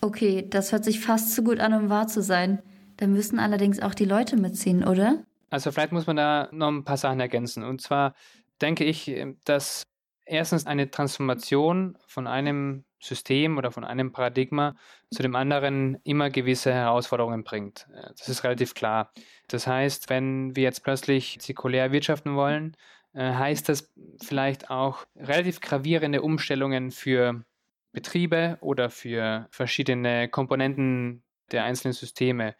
Okay, 0.01 0.47
das 0.49 0.73
hört 0.73 0.85
sich 0.85 1.01
fast 1.01 1.35
zu 1.35 1.43
gut 1.43 1.59
an, 1.59 1.73
um 1.75 1.89
wahr 1.89 2.07
zu 2.07 2.23
sein. 2.23 2.63
Da 2.99 3.07
müssen 3.07 3.39
allerdings 3.39 3.81
auch 3.81 3.95
die 3.95 4.05
Leute 4.05 4.37
mitziehen, 4.37 4.85
oder? 4.85 5.25
Also 5.51 5.73
vielleicht 5.73 5.93
muss 5.93 6.07
man 6.07 6.17
da 6.17 6.49
noch 6.53 6.69
ein 6.69 6.85
paar 6.85 6.97
Sachen 6.97 7.21
ergänzen. 7.21 7.65
Und 7.65 7.81
zwar 7.81 8.15
denke 8.61 8.85
ich, 8.85 9.13
dass 9.45 9.83
erstens 10.25 10.67
eine 10.67 10.91
Transformation 10.91 11.97
von 12.07 12.27
einem 12.27 12.85
System 13.03 13.59
oder 13.59 13.71
von 13.71 13.85
einem 13.85 14.13
Paradigma 14.13 14.77
zu 15.11 15.23
dem 15.23 15.35
anderen 15.35 15.99
immer 16.05 16.31
gewisse 16.31 16.73
Herausforderungen 16.73 17.45
bringt. 17.45 17.87
Äh, 17.95 18.11
das 18.17 18.29
ist 18.29 18.45
relativ 18.45 18.75
klar. 18.75 19.13
Das 19.49 19.67
heißt, 19.67 20.09
wenn 20.09 20.57
wir 20.57 20.63
jetzt 20.63 20.85
plötzlich 20.85 21.39
zirkulär 21.41 21.93
wirtschaften 21.93 22.37
wollen, 22.37 22.77
äh, 23.15 23.33
heißt 23.33 23.69
das 23.69 23.93
vielleicht 24.23 24.71
auch 24.71 25.05
relativ 25.17 25.61
gravierende 25.61 26.23
Umstellungen 26.23 26.91
für 26.91 27.45
Betriebe 27.93 28.57
oder 28.61 28.89
für 28.89 29.49
verschiedene 29.51 30.29
Komponenten 30.29 31.23
der 31.51 31.65
einzelnen 31.65 31.93
Systeme, 31.93 32.55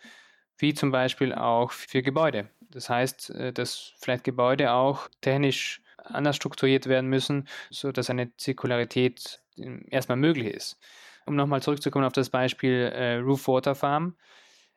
wie 0.59 0.75
zum 0.75 0.91
Beispiel 0.91 1.33
auch 1.33 1.71
für 1.71 2.03
Gebäude. 2.03 2.51
Das 2.61 2.91
heißt, 2.91 3.31
äh, 3.31 3.53
dass 3.53 3.95
vielleicht 3.99 4.25
Gebäude 4.25 4.73
auch 4.73 5.09
technisch 5.21 5.83
anders 6.05 6.37
strukturiert 6.37 6.87
werden 6.87 7.09
müssen, 7.09 7.49
sodass 7.71 8.11
eine 8.11 8.35
Zirkularität 8.37 9.42
erstmal 9.57 10.19
möglich 10.19 10.47
ist. 10.47 10.79
Um 11.27 11.37
nochmal 11.37 11.63
zurückzukommen 11.63 12.05
auf 12.05 12.13
das 12.13 12.31
Beispiel 12.31 12.93
äh, 12.95 13.17
Roof 13.17 13.47
Water 13.49 13.75
Farm. 13.75 14.17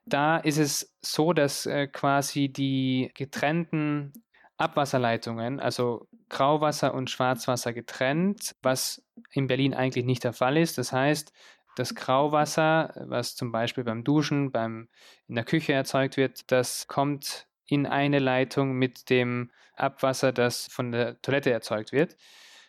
Da 0.06 0.38
ist 0.38 0.58
es 0.58 0.96
so, 1.02 1.34
dass 1.34 1.66
äh, 1.66 1.88
quasi 1.88 2.50
die 2.50 3.12
getrennten 3.16 4.14
Abwasserleitungen, 4.58 5.60
also 5.60 6.08
Grauwasser 6.30 6.94
und 6.94 7.10
Schwarzwasser 7.10 7.74
getrennt, 7.74 8.56
was 8.62 9.04
in 9.32 9.48
Berlin 9.48 9.74
eigentlich 9.74 10.06
nicht 10.06 10.24
der 10.24 10.34
Fall 10.34 10.58
ist. 10.58 10.78
Das 10.78 10.92
heißt, 10.92 11.34
das 11.76 11.94
Grauwasser, 11.94 12.94
was 13.08 13.36
zum 13.36 13.52
Beispiel 13.52 13.84
beim 13.84 14.04
Duschen, 14.04 14.52
beim, 14.52 14.88
in 15.28 15.36
der 15.36 15.44
Küche 15.44 15.74
erzeugt 15.74 16.16
wird, 16.16 16.52
das 16.52 16.88
kommt 16.88 17.48
in 17.68 17.86
eine 17.86 18.20
Leitung 18.20 18.74
mit 18.74 19.10
dem 19.10 19.52
Abwasser, 19.76 20.32
das 20.32 20.68
von 20.68 20.92
der 20.92 21.22
Toilette 21.22 21.52
erzeugt 21.52 21.92
wird. 21.92 22.16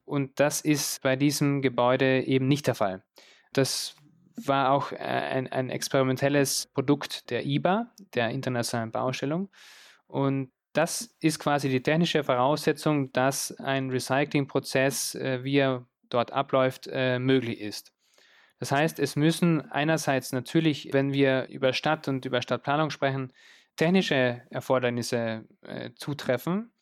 Und 0.06 0.40
das 0.40 0.62
ist 0.62 1.02
bei 1.02 1.16
diesem 1.16 1.60
Gebäude 1.60 2.22
eben 2.22 2.48
nicht 2.48 2.66
der 2.66 2.75
Fall. 2.75 3.02
Das 3.52 3.96
war 4.36 4.70
auch 4.70 4.92
äh, 4.92 4.96
ein, 4.96 5.52
ein 5.52 5.68
experimentelles 5.68 6.70
Produkt 6.72 7.30
der 7.30 7.44
IBA, 7.44 7.92
der 8.14 8.30
Internationalen 8.30 8.92
Baustellung. 8.92 9.50
Und 10.06 10.50
das 10.72 11.16
ist 11.20 11.38
quasi 11.38 11.68
die 11.68 11.82
technische 11.82 12.22
Voraussetzung, 12.22 13.12
dass 13.12 13.52
ein 13.58 13.90
Recyclingprozess, 13.90 15.14
äh, 15.16 15.42
wie 15.42 15.56
er 15.56 15.86
dort 16.08 16.32
abläuft, 16.32 16.88
äh, 16.90 17.18
möglich 17.18 17.60
ist. 17.60 17.92
Das 18.58 18.72
heißt, 18.72 18.98
es 19.00 19.16
müssen 19.16 19.70
einerseits 19.70 20.32
natürlich, 20.32 20.90
wenn 20.92 21.12
wir 21.12 21.48
über 21.48 21.72
Stadt 21.72 22.08
und 22.08 22.25
über 22.25 22.40
Stadtplanung 22.40 22.90
sprechen, 22.90 23.32
technische 23.76 24.42
Erfordernisse 24.50 25.44
äh, 25.62 25.90
zutreffen. 25.94 26.72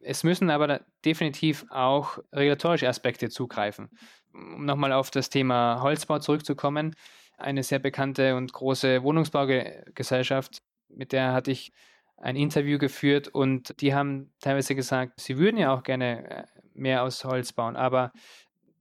Es 0.00 0.24
müssen 0.24 0.50
aber 0.50 0.80
definitiv 1.04 1.66
auch 1.70 2.18
regulatorische 2.32 2.88
Aspekte 2.88 3.28
zugreifen. 3.28 3.90
Um 4.32 4.64
nochmal 4.64 4.92
auf 4.92 5.10
das 5.10 5.28
Thema 5.28 5.80
Holzbau 5.82 6.18
zurückzukommen, 6.18 6.94
eine 7.36 7.62
sehr 7.62 7.78
bekannte 7.78 8.36
und 8.36 8.52
große 8.52 9.02
Wohnungsbaugesellschaft, 9.02 10.62
mit 10.88 11.12
der 11.12 11.32
hatte 11.32 11.50
ich 11.50 11.72
ein 12.16 12.36
Interview 12.36 12.78
geführt 12.78 13.28
und 13.28 13.80
die 13.80 13.94
haben 13.94 14.32
teilweise 14.40 14.74
gesagt, 14.74 15.20
sie 15.20 15.38
würden 15.38 15.56
ja 15.56 15.72
auch 15.74 15.82
gerne 15.82 16.30
äh, 16.30 16.44
mehr 16.74 17.02
aus 17.02 17.24
Holz 17.24 17.52
bauen, 17.52 17.76
aber 17.76 18.12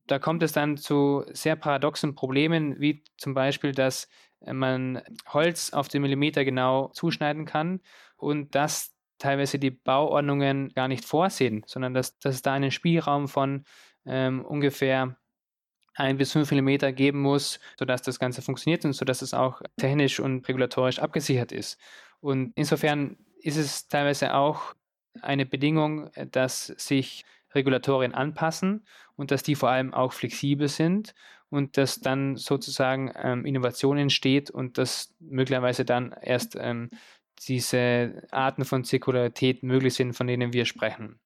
da 0.07 0.19
kommt 0.19 0.43
es 0.43 0.51
dann 0.51 0.75
zu 0.75 1.23
sehr 1.31 1.55
paradoxen 1.55 2.15
Problemen, 2.15 2.79
wie 2.79 3.03
zum 3.17 3.33
Beispiel, 3.33 3.71
dass 3.71 4.09
man 4.45 5.01
Holz 5.27 5.71
auf 5.71 5.87
den 5.87 6.01
Millimeter 6.01 6.43
genau 6.43 6.89
zuschneiden 6.89 7.45
kann 7.45 7.81
und 8.17 8.55
das 8.55 8.95
teilweise 9.19 9.59
die 9.59 9.71
Bauordnungen 9.71 10.69
gar 10.69 10.87
nicht 10.87 11.05
vorsehen, 11.05 11.63
sondern 11.67 11.93
dass, 11.93 12.17
dass 12.19 12.35
es 12.35 12.41
da 12.41 12.53
einen 12.53 12.71
Spielraum 12.71 13.27
von 13.27 13.63
ähm, 14.05 14.43
ungefähr 14.43 15.15
ein 15.95 16.17
bis 16.17 16.31
fünf 16.31 16.49
Millimeter 16.51 16.91
geben 16.91 17.21
muss, 17.21 17.59
sodass 17.77 18.01
das 18.01 18.19
Ganze 18.19 18.41
funktioniert 18.41 18.85
und 18.85 18.93
sodass 18.93 19.21
es 19.21 19.33
auch 19.33 19.61
technisch 19.77 20.19
und 20.19 20.47
regulatorisch 20.47 20.99
abgesichert 20.99 21.51
ist. 21.51 21.77
Und 22.21 22.53
insofern 22.55 23.17
ist 23.41 23.57
es 23.57 23.87
teilweise 23.87 24.33
auch 24.33 24.73
eine 25.21 25.45
Bedingung, 25.45 26.09
dass 26.31 26.67
sich 26.67 27.25
Regulatorien 27.53 28.13
anpassen 28.13 28.85
und 29.15 29.31
dass 29.31 29.43
die 29.43 29.55
vor 29.55 29.69
allem 29.69 29.93
auch 29.93 30.13
flexibel 30.13 30.67
sind 30.67 31.13
und 31.49 31.77
dass 31.77 31.99
dann 31.99 32.37
sozusagen 32.37 33.11
ähm, 33.15 33.45
Innovation 33.45 33.97
entsteht 33.97 34.51
und 34.51 34.77
dass 34.77 35.13
möglicherweise 35.19 35.83
dann 35.83 36.15
erst 36.21 36.55
ähm, 36.59 36.89
diese 37.47 38.27
Arten 38.31 38.65
von 38.65 38.83
Zirkularität 38.83 39.63
möglich 39.63 39.93
sind, 39.93 40.13
von 40.13 40.27
denen 40.27 40.53
wir 40.53 40.65
sprechen. 40.65 41.19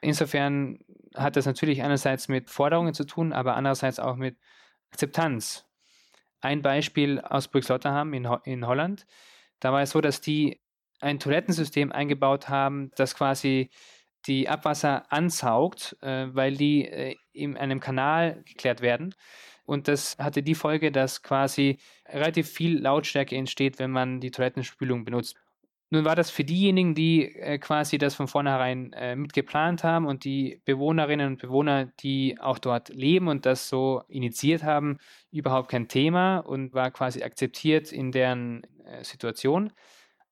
Insofern 0.00 0.78
hat 1.14 1.36
das 1.36 1.46
natürlich 1.46 1.82
einerseits 1.82 2.28
mit 2.28 2.50
Forderungen 2.50 2.94
zu 2.94 3.04
tun, 3.04 3.32
aber 3.32 3.56
andererseits 3.56 3.98
auch 3.98 4.16
mit 4.16 4.36
Akzeptanz. 4.90 5.66
Ein 6.40 6.62
Beispiel 6.62 7.20
aus 7.20 7.48
Brixlotterham 7.48 8.12
in, 8.12 8.28
Ho 8.28 8.38
in 8.44 8.66
Holland. 8.66 9.06
Da 9.58 9.72
war 9.72 9.82
es 9.82 9.90
so, 9.90 10.00
dass 10.00 10.20
die 10.20 10.60
ein 11.00 11.18
Toilettensystem 11.18 11.92
eingebaut 11.92 12.48
haben, 12.48 12.90
das 12.96 13.14
quasi 13.14 13.70
die 14.26 14.48
Abwasser 14.48 15.10
ansaugt, 15.12 15.96
äh, 16.02 16.26
weil 16.34 16.56
die 16.56 16.86
äh, 16.86 17.16
in 17.32 17.56
einem 17.56 17.80
Kanal 17.80 18.42
geklärt 18.44 18.80
werden. 18.80 19.14
Und 19.64 19.88
das 19.88 20.16
hatte 20.18 20.42
die 20.42 20.54
Folge, 20.54 20.92
dass 20.92 21.22
quasi 21.22 21.78
relativ 22.06 22.48
viel 22.48 22.80
Lautstärke 22.80 23.36
entsteht, 23.36 23.78
wenn 23.78 23.90
man 23.90 24.20
die 24.20 24.30
Toilettenspülung 24.30 25.04
benutzt. 25.04 25.36
Nun 25.90 26.04
war 26.04 26.16
das 26.16 26.30
für 26.30 26.42
diejenigen, 26.42 26.94
die 26.96 27.32
äh, 27.36 27.58
quasi 27.58 27.96
das 27.98 28.16
von 28.16 28.26
vornherein 28.26 28.92
äh, 28.92 29.14
mitgeplant 29.14 29.84
haben 29.84 30.06
und 30.06 30.24
die 30.24 30.60
Bewohnerinnen 30.64 31.28
und 31.28 31.40
Bewohner, 31.40 31.86
die 32.00 32.38
auch 32.40 32.58
dort 32.58 32.88
leben 32.88 33.28
und 33.28 33.46
das 33.46 33.68
so 33.68 34.02
initiiert 34.08 34.64
haben, 34.64 34.98
überhaupt 35.30 35.70
kein 35.70 35.86
Thema 35.86 36.38
und 36.38 36.74
war 36.74 36.90
quasi 36.90 37.22
akzeptiert 37.22 37.92
in 37.92 38.10
deren 38.10 38.64
äh, 38.84 39.04
Situation. 39.04 39.72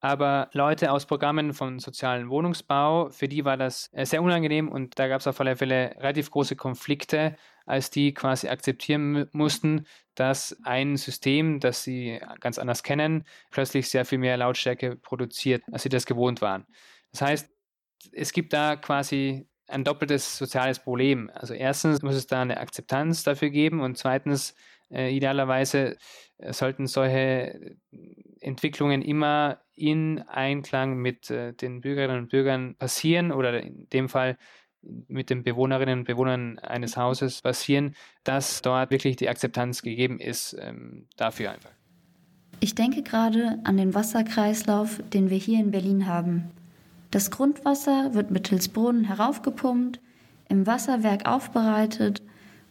Aber 0.04 0.50
Leute 0.52 0.92
aus 0.92 1.06
Programmen 1.06 1.54
von 1.54 1.78
sozialen 1.78 2.28
Wohnungsbau, 2.28 3.08
für 3.08 3.26
die 3.26 3.46
war 3.46 3.56
das 3.56 3.88
äh, 3.94 4.04
sehr 4.04 4.22
unangenehm 4.22 4.68
und 4.68 4.98
da 4.98 5.08
gab 5.08 5.22
es 5.22 5.26
auf 5.26 5.40
alle 5.40 5.56
Fälle 5.56 5.94
relativ 5.96 6.30
große 6.30 6.56
Konflikte, 6.56 7.36
als 7.64 7.88
die 7.88 8.12
quasi 8.12 8.48
akzeptieren 8.48 9.30
mussten, 9.32 9.86
dass 10.14 10.58
ein 10.62 10.98
System, 10.98 11.58
das 11.58 11.84
sie 11.84 12.20
ganz 12.40 12.58
anders 12.58 12.82
kennen, 12.82 13.24
plötzlich 13.50 13.88
sehr 13.88 14.04
viel 14.04 14.18
mehr 14.18 14.36
Lautstärke 14.36 14.96
produziert, 14.96 15.62
als 15.72 15.84
sie 15.84 15.88
das 15.88 16.04
gewohnt 16.04 16.42
waren. 16.42 16.66
Das 17.12 17.22
heißt, 17.22 17.50
es 18.12 18.32
gibt 18.34 18.52
da 18.52 18.76
quasi 18.76 19.48
ein 19.68 19.84
doppeltes 19.84 20.36
soziales 20.36 20.80
Problem. 20.80 21.30
Also 21.32 21.54
erstens 21.54 22.02
muss 22.02 22.14
es 22.14 22.26
da 22.26 22.42
eine 22.42 22.58
Akzeptanz 22.58 23.22
dafür 23.22 23.48
geben 23.48 23.80
und 23.80 23.96
zweitens 23.96 24.54
äh, 24.90 25.16
idealerweise 25.16 25.96
äh, 26.36 26.52
sollten 26.52 26.88
solche 26.88 27.78
Entwicklungen 28.40 29.00
immer 29.00 29.63
in 29.76 30.20
Einklang 30.28 30.96
mit 30.96 31.30
äh, 31.30 31.52
den 31.52 31.80
Bürgerinnen 31.80 32.18
und 32.18 32.30
Bürgern 32.30 32.74
passieren 32.76 33.32
oder 33.32 33.62
in 33.62 33.88
dem 33.90 34.08
Fall 34.08 34.36
mit 35.08 35.30
den 35.30 35.42
Bewohnerinnen 35.42 36.00
und 36.00 36.04
Bewohnern 36.04 36.58
eines 36.58 36.96
Hauses 36.96 37.42
passieren, 37.42 37.94
dass 38.22 38.62
dort 38.62 38.90
wirklich 38.90 39.16
die 39.16 39.28
Akzeptanz 39.28 39.82
gegeben 39.82 40.18
ist 40.20 40.56
ähm, 40.60 41.06
dafür 41.16 41.52
einfach. 41.52 41.70
Ich 42.60 42.74
denke 42.74 43.02
gerade 43.02 43.58
an 43.64 43.76
den 43.76 43.94
Wasserkreislauf, 43.94 45.00
den 45.12 45.30
wir 45.30 45.38
hier 45.38 45.58
in 45.58 45.70
Berlin 45.70 46.06
haben. 46.06 46.50
Das 47.10 47.30
Grundwasser 47.30 48.14
wird 48.14 48.30
mittels 48.30 48.68
Brunnen 48.68 49.04
heraufgepumpt, 49.04 50.00
im 50.48 50.66
Wasserwerk 50.66 51.26
aufbereitet 51.26 52.22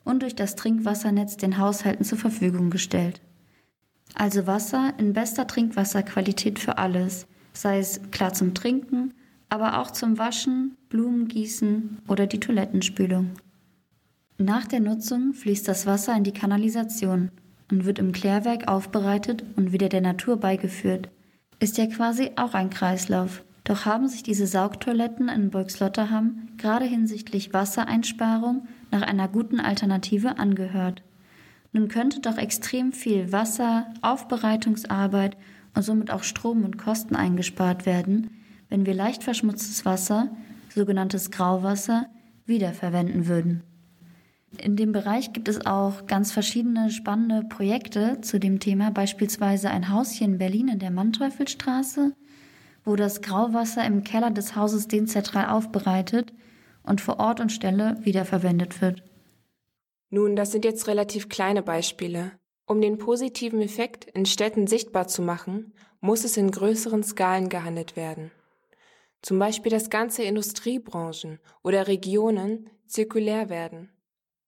und 0.03 0.21
durch 0.21 0.35
das 0.35 0.55
Trinkwassernetz 0.55 1.37
den 1.37 1.57
Haushalten 1.57 2.03
zur 2.03 2.17
Verfügung 2.17 2.69
gestellt. 2.69 3.21
Also 4.15 4.47
Wasser 4.47 4.93
in 4.97 5.13
bester 5.13 5.47
Trinkwasserqualität 5.47 6.59
für 6.59 6.77
alles, 6.77 7.27
sei 7.53 7.79
es 7.79 8.01
klar 8.11 8.33
zum 8.33 8.53
Trinken, 8.53 9.13
aber 9.49 9.79
auch 9.79 9.91
zum 9.91 10.17
Waschen, 10.17 10.77
Blumengießen 10.89 11.99
oder 12.07 12.27
die 12.27 12.39
Toilettenspülung. 12.39 13.31
Nach 14.37 14.65
der 14.65 14.79
Nutzung 14.79 15.33
fließt 15.33 15.67
das 15.67 15.85
Wasser 15.85 16.15
in 16.15 16.23
die 16.23 16.33
Kanalisation 16.33 17.31
und 17.71 17.85
wird 17.85 17.99
im 17.99 18.11
Klärwerk 18.11 18.67
aufbereitet 18.67 19.43
und 19.55 19.71
wieder 19.71 19.89
der 19.89 20.01
Natur 20.01 20.37
beigeführt. 20.37 21.09
Ist 21.59 21.77
ja 21.77 21.85
quasi 21.85 22.31
auch 22.35 22.53
ein 22.53 22.69
Kreislauf. 22.69 23.43
Doch 23.63 23.85
haben 23.85 24.07
sich 24.07 24.23
diese 24.23 24.47
Saugtoiletten 24.47 25.29
in 25.29 25.49
Burgslotterham 25.49 26.49
gerade 26.57 26.85
hinsichtlich 26.85 27.53
Wassereinsparung 27.53 28.67
nach 28.91 29.01
einer 29.01 29.27
guten 29.27 29.59
Alternative 29.59 30.37
angehört. 30.37 31.03
Nun 31.73 31.87
könnte 31.87 32.21
doch 32.21 32.37
extrem 32.37 32.93
viel 32.93 33.31
Wasser, 33.31 33.87
Aufbereitungsarbeit 34.01 35.35
und 35.73 35.81
somit 35.81 36.11
auch 36.11 36.23
Strom 36.23 36.63
und 36.63 36.77
Kosten 36.77 37.15
eingespart 37.15 37.87
werden, 37.87 38.29
wenn 38.69 38.85
wir 38.85 38.93
leicht 38.93 39.23
verschmutztes 39.23 39.83
Wasser, 39.83 40.29
sogenanntes 40.69 41.31
Grauwasser, 41.31 42.07
wiederverwenden 42.45 43.27
würden. 43.27 43.63
In 44.59 44.75
dem 44.75 44.91
Bereich 44.91 45.33
gibt 45.33 45.47
es 45.47 45.65
auch 45.65 46.05
ganz 46.05 46.31
verschiedene 46.31 46.91
spannende 46.91 47.43
Projekte 47.47 48.21
zu 48.21 48.39
dem 48.39 48.59
Thema, 48.59 48.91
beispielsweise 48.91 49.71
ein 49.71 49.89
Haus 49.89 50.11
hier 50.11 50.27
in 50.27 50.37
Berlin 50.37 50.67
in 50.67 50.77
der 50.77 50.91
Manteuffelstraße, 50.91 52.13
wo 52.85 52.95
das 52.95 53.23
Grauwasser 53.23 53.83
im 53.83 54.03
Keller 54.03 54.29
des 54.29 54.55
Hauses 54.55 54.87
dezentral 54.87 55.49
aufbereitet 55.49 56.33
und 56.83 57.01
vor 57.01 57.19
Ort 57.19 57.39
und 57.39 57.51
Stelle 57.51 57.97
wiederverwendet 58.03 58.79
wird. 58.79 59.03
Nun, 60.13 60.35
das 60.35 60.51
sind 60.51 60.63
jetzt 60.63 60.87
relativ 60.87 61.27
kleine 61.27 61.63
Beispiele. 61.63 62.33
Um 62.67 62.81
den 62.81 62.99
positiven 62.99 63.63
Effekt 63.63 64.05
in 64.05 64.27
Städten 64.27 64.67
sichtbar 64.67 65.07
zu 65.07 65.23
machen, 65.23 65.73
muss 66.01 66.23
es 66.23 66.37
in 66.37 66.51
größeren 66.51 67.01
Skalen 67.01 67.49
gehandelt 67.49 67.95
werden. 67.95 68.29
Zum 69.23 69.39
Beispiel, 69.39 69.71
dass 69.71 69.89
ganze 69.89 70.21
Industriebranchen 70.21 71.39
oder 71.63 71.87
Regionen 71.87 72.69
zirkulär 72.85 73.49
werden. 73.49 73.89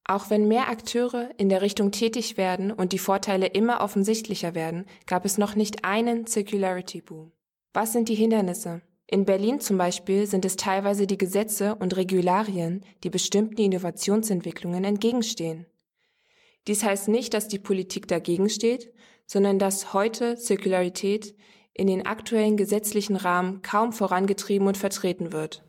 Auch 0.03 0.29
wenn 0.29 0.47
mehr 0.47 0.69
Akteure 0.69 1.31
in 1.37 1.49
der 1.49 1.63
Richtung 1.63 1.89
tätig 1.89 2.37
werden 2.37 2.71
und 2.71 2.93
die 2.93 2.99
Vorteile 2.99 3.47
immer 3.47 3.81
offensichtlicher 3.81 4.53
werden, 4.53 4.85
gab 5.07 5.25
es 5.25 5.39
noch 5.39 5.55
nicht 5.55 5.83
einen 5.83 6.27
Circularity 6.27 7.01
Boom. 7.01 7.31
Was 7.73 7.91
sind 7.91 8.07
die 8.09 8.13
Hindernisse? 8.13 8.83
In 9.07 9.25
Berlin 9.25 9.59
zum 9.59 9.77
Beispiel 9.77 10.25
sind 10.25 10.45
es 10.45 10.55
teilweise 10.55 11.05
die 11.05 11.17
Gesetze 11.17 11.75
und 11.75 11.95
Regularien, 11.95 12.83
die 13.03 13.11
bestimmten 13.11 13.61
Innovationsentwicklungen 13.61 14.83
entgegenstehen. 14.83 15.67
Dies 16.67 16.83
heißt 16.83 17.07
nicht, 17.09 17.35
dass 17.35 17.47
die 17.47 17.59
Politik 17.59 18.07
dagegen 18.07 18.49
steht, 18.49 18.91
sondern 19.27 19.59
dass 19.59 19.93
heute 19.93 20.37
Circularität 20.37 21.35
in 21.73 21.87
den 21.87 22.05
aktuellen 22.05 22.57
gesetzlichen 22.57 23.15
Rahmen 23.15 23.61
kaum 23.61 23.91
vorangetrieben 23.91 24.67
und 24.67 24.77
vertreten 24.77 25.31
wird. 25.31 25.63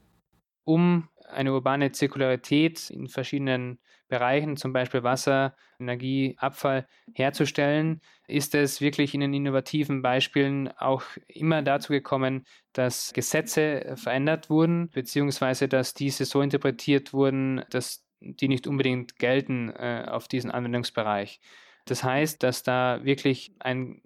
Um 0.64 1.08
eine 1.28 1.52
urbane 1.52 1.92
Zirkularität 1.92 2.90
in 2.90 3.08
verschiedenen 3.08 3.78
Bereichen, 4.08 4.56
zum 4.56 4.72
Beispiel 4.72 5.02
Wasser, 5.02 5.54
Energie, 5.78 6.36
Abfall, 6.38 6.86
herzustellen, 7.14 8.00
ist 8.28 8.54
es 8.54 8.80
wirklich 8.80 9.14
in 9.14 9.20
den 9.20 9.34
innovativen 9.34 10.02
Beispielen 10.02 10.68
auch 10.78 11.02
immer 11.28 11.62
dazu 11.62 11.92
gekommen, 11.92 12.44
dass 12.72 13.12
Gesetze 13.12 13.94
verändert 13.96 14.50
wurden, 14.50 14.90
beziehungsweise 14.90 15.68
dass 15.68 15.94
diese 15.94 16.24
so 16.24 16.40
interpretiert 16.42 17.12
wurden, 17.12 17.64
dass 17.70 18.04
die 18.20 18.48
nicht 18.48 18.66
unbedingt 18.66 19.18
gelten 19.18 19.70
äh, 19.70 20.06
auf 20.08 20.28
diesen 20.28 20.50
Anwendungsbereich. 20.50 21.40
Das 21.84 22.02
heißt, 22.02 22.42
dass 22.42 22.62
da 22.62 23.04
wirklich 23.04 23.54
ein 23.60 24.02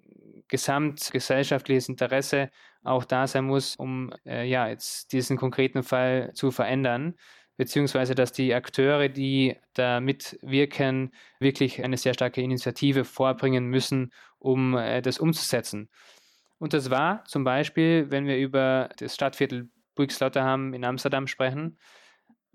gesamtgesellschaftliches 0.47 1.89
Interesse 1.89 2.51
auch 2.83 3.05
da 3.05 3.25
sein 3.25 3.45
muss, 3.45 3.75
um 3.75 4.13
äh, 4.25 4.47
ja 4.47 4.67
jetzt 4.67 5.13
diesen 5.13 5.37
konkreten 5.37 5.81
Fall 5.81 6.31
zu 6.33 6.51
verändern 6.51 7.15
beziehungsweise 7.57 8.15
dass 8.15 8.31
die 8.31 8.53
Akteure, 8.53 9.09
die 9.09 9.55
da 9.73 9.99
mitwirken, 9.99 11.13
wirklich 11.39 11.83
eine 11.83 11.97
sehr 11.97 12.13
starke 12.13 12.41
Initiative 12.41 13.05
vorbringen 13.05 13.65
müssen, 13.65 14.11
um 14.39 14.75
äh, 14.75 15.01
das 15.01 15.19
umzusetzen. 15.19 15.89
Und 16.57 16.73
das 16.73 16.89
war 16.89 17.23
zum 17.25 17.43
Beispiel, 17.43 18.09
wenn 18.09 18.27
wir 18.27 18.37
über 18.37 18.89
das 18.97 19.15
Stadtviertel 19.15 19.69
Burgslotterham 19.95 20.73
in 20.73 20.85
Amsterdam 20.85 21.27
sprechen, 21.27 21.77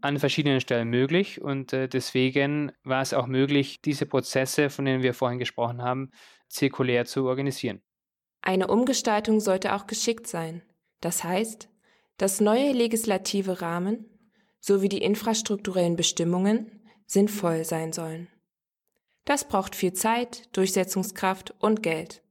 an 0.00 0.18
verschiedenen 0.18 0.60
Stellen 0.60 0.88
möglich 0.88 1.40
und 1.40 1.72
äh, 1.72 1.88
deswegen 1.88 2.72
war 2.84 3.02
es 3.02 3.14
auch 3.14 3.26
möglich, 3.26 3.80
diese 3.82 4.06
Prozesse, 4.06 4.70
von 4.70 4.84
denen 4.84 5.02
wir 5.02 5.14
vorhin 5.14 5.38
gesprochen 5.38 5.82
haben, 5.82 6.10
zirkulär 6.48 7.06
zu 7.06 7.26
organisieren. 7.26 7.82
Eine 8.42 8.68
Umgestaltung 8.68 9.40
sollte 9.40 9.74
auch 9.74 9.86
geschickt 9.86 10.26
sein. 10.26 10.62
Das 11.00 11.24
heißt, 11.24 11.68
dass 12.18 12.40
neue 12.40 12.72
legislative 12.72 13.60
Rahmen 13.60 14.06
sowie 14.60 14.88
die 14.88 15.02
infrastrukturellen 15.02 15.96
Bestimmungen 15.96 16.82
sinnvoll 17.06 17.64
sein 17.64 17.92
sollen. 17.92 18.28
Das 19.24 19.48
braucht 19.48 19.74
viel 19.74 19.92
Zeit, 19.92 20.48
Durchsetzungskraft 20.56 21.54
und 21.58 21.82
Geld. 21.82 22.22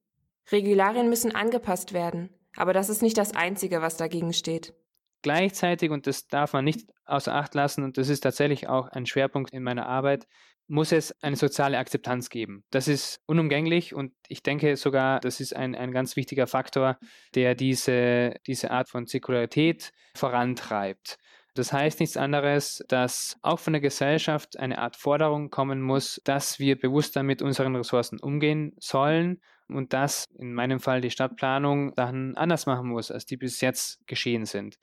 Regularien 0.51 1.09
müssen 1.09 1.35
angepasst 1.35 1.93
werden, 1.93 2.29
aber 2.55 2.73
das 2.73 2.89
ist 2.89 3.01
nicht 3.01 3.17
das 3.17 3.35
Einzige, 3.35 3.81
was 3.81 3.97
dagegen 3.97 4.33
steht. 4.33 4.73
Gleichzeitig, 5.21 5.89
und 5.89 6.07
das 6.07 6.27
darf 6.27 6.53
man 6.53 6.63
nicht 6.63 6.87
außer 7.05 7.33
Acht 7.33 7.55
lassen, 7.55 7.83
und 7.83 7.97
das 7.97 8.09
ist 8.09 8.21
tatsächlich 8.21 8.69
auch 8.69 8.87
ein 8.89 9.05
Schwerpunkt 9.05 9.51
in 9.51 9.63
meiner 9.63 9.87
Arbeit, 9.87 10.27
muss 10.67 10.91
es 10.91 11.13
eine 11.21 11.35
soziale 11.35 11.77
Akzeptanz 11.77 12.29
geben. 12.29 12.63
Das 12.71 12.87
ist 12.87 13.21
unumgänglich 13.25 13.93
und 13.93 14.13
ich 14.27 14.41
denke 14.41 14.77
sogar, 14.77 15.19
das 15.19 15.39
ist 15.39 15.55
ein, 15.55 15.75
ein 15.75 15.91
ganz 15.91 16.15
wichtiger 16.15 16.47
Faktor, 16.47 16.97
der 17.35 17.55
diese, 17.55 18.35
diese 18.47 18.71
Art 18.71 18.89
von 18.89 19.05
Zirkularität 19.05 19.91
vorantreibt. 20.15 21.17
Das 21.55 21.71
heißt 21.71 22.01
nichts 22.01 22.17
anderes, 22.17 22.83
dass 22.89 23.37
auch 23.41 23.59
von 23.59 23.73
der 23.73 23.81
Gesellschaft 23.81 24.59
eine 24.59 24.77
Art 24.77 24.97
Forderung 24.97 25.49
kommen 25.49 25.81
muss, 25.81 26.21
dass 26.25 26.59
wir 26.59 26.77
bewusster 26.77 27.23
mit 27.23 27.41
unseren 27.41 27.75
Ressourcen 27.77 28.19
umgehen 28.19 28.75
sollen 28.77 29.41
und 29.69 29.93
dass 29.93 30.27
in 30.37 30.53
meinem 30.53 30.81
Fall 30.81 30.99
die 30.99 31.09
Stadtplanung 31.09 31.93
Sachen 31.95 32.35
anders 32.35 32.65
machen 32.65 32.89
muss, 32.89 33.09
als 33.09 33.25
die 33.25 33.37
bis 33.37 33.61
jetzt 33.61 34.05
geschehen 34.05 34.45
sind. 34.45 34.77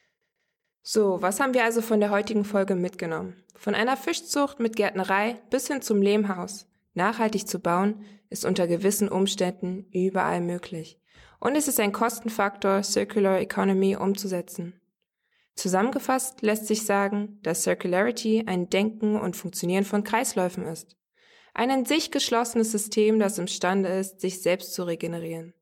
So, 0.83 1.21
was 1.21 1.41
haben 1.41 1.53
wir 1.53 1.63
also 1.63 1.83
von 1.83 2.01
der 2.01 2.11
heutigen 2.11 2.45
Folge 2.45 2.75
mitgenommen? 2.75 3.37
Von 3.55 3.75
einer 3.75 3.99
Fischzucht 3.99 4.59
mit 4.59 4.75
Gärtnerei 4.75 5.37
bis 5.51 5.69
hin 5.69 5.83
zum 5.83 6.01
Lehmhaus. 6.01 6.67
Nachhaltig 6.95 7.47
zu 7.47 7.61
bauen 7.61 8.05
ist 8.31 8.47
unter 8.47 8.67
gewissen 8.67 9.11
Umständen 9.11 9.87
überall 9.93 10.41
möglich. 10.41 10.99
Und 11.39 11.55
es 11.55 11.69
ist 11.69 11.79
ein 11.79 11.93
Kostenfaktor, 11.93 12.83
Circular 12.83 13.41
Economy 13.41 13.95
umzusetzen. 13.95 14.82
Zusammengefasst 15.55 16.43
lässt 16.43 16.67
sich 16.67 16.85
sagen, 16.85 17.39
dass 17.43 17.63
Circularity 17.63 18.45
ein 18.47 18.71
Denken 18.71 19.17
und 19.17 19.37
Funktionieren 19.37 19.85
von 19.85 20.03
Kreisläufen 20.03 20.65
ist. 20.65 20.97
Ein 21.55 21.71
in 21.71 21.85
sich 21.85 22.11
geschlossenes 22.11 22.73
System, 22.73 23.19
das 23.19 23.39
imstande 23.39 23.91
ist, 23.91 24.21
sich 24.21 24.41
selbst 24.41 24.73
zu 24.73 24.85
regenerieren. 24.85 25.53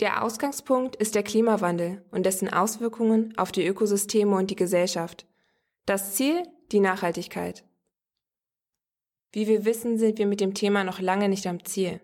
Der 0.00 0.22
Ausgangspunkt 0.22 0.94
ist 0.94 1.16
der 1.16 1.24
Klimawandel 1.24 2.04
und 2.12 2.24
dessen 2.24 2.52
Auswirkungen 2.52 3.36
auf 3.36 3.50
die 3.50 3.66
Ökosysteme 3.66 4.36
und 4.36 4.50
die 4.50 4.56
Gesellschaft. 4.56 5.26
Das 5.86 6.14
Ziel 6.14 6.44
die 6.70 6.78
Nachhaltigkeit. 6.78 7.64
Wie 9.32 9.48
wir 9.48 9.64
wissen, 9.64 9.98
sind 9.98 10.18
wir 10.18 10.26
mit 10.26 10.40
dem 10.40 10.54
Thema 10.54 10.84
noch 10.84 11.00
lange 11.00 11.28
nicht 11.28 11.46
am 11.48 11.64
Ziel. 11.64 12.00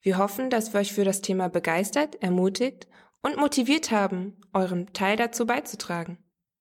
Wir 0.00 0.18
hoffen, 0.18 0.48
dass 0.48 0.72
wir 0.72 0.80
euch 0.80 0.92
für 0.92 1.04
das 1.04 1.22
Thema 1.22 1.48
begeistert, 1.48 2.22
ermutigt 2.22 2.86
und 3.24 3.38
motiviert 3.38 3.90
haben, 3.90 4.36
euren 4.52 4.92
Teil 4.92 5.16
dazu 5.16 5.46
beizutragen. 5.46 6.18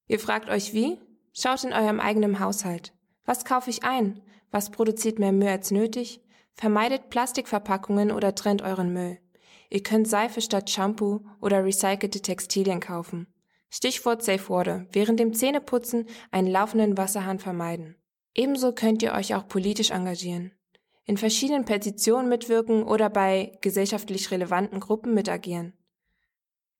Ihr 0.08 0.18
fragt 0.18 0.50
euch 0.50 0.74
wie? 0.74 0.98
Schaut 1.34 1.64
in 1.66 1.74
eurem 1.74 2.00
eigenen 2.00 2.40
Haushalt. 2.40 2.94
Was 3.26 3.44
kaufe 3.44 3.70
ich 3.70 3.84
ein? 3.84 4.22
Was 4.50 4.72
produziert 4.72 5.20
mehr 5.20 5.34
Müll 5.34 5.50
als 5.50 5.72
nötig? 5.72 6.22
Vermeidet 6.54 7.10
Plastikverpackungen 7.10 8.12
oder 8.12 8.34
trennt 8.34 8.62
euren 8.62 8.94
Müll. 8.94 9.20
Ihr 9.70 9.84
könnt 9.84 10.08
Seife 10.08 10.40
statt 10.40 10.70
Shampoo 10.70 11.26
oder 11.42 11.66
recycelte 11.66 12.22
Textilien 12.22 12.80
kaufen. 12.80 13.28
Stichwort 13.70 14.24
Safe 14.24 14.48
Water. 14.48 14.86
Während 14.92 15.20
dem 15.20 15.34
Zähneputzen 15.34 16.06
einen 16.32 16.48
laufenden 16.48 16.98
Wasserhahn 16.98 17.40
vermeiden. 17.40 17.98
Ebenso 18.34 18.72
könnt 18.72 19.04
ihr 19.04 19.14
euch 19.14 19.36
auch 19.36 19.48
politisch 19.48 19.92
engagieren. 19.92 20.54
In 21.06 21.18
verschiedenen 21.18 21.66
Petitionen 21.66 22.30
mitwirken 22.30 22.84
oder 22.84 23.10
bei 23.10 23.58
gesellschaftlich 23.60 24.32
relevanten 24.32 24.80
Gruppen 24.80 25.14
mitagieren 25.14 25.74